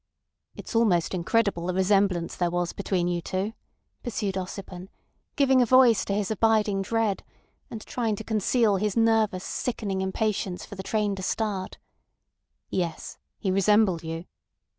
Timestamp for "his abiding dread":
6.15-7.23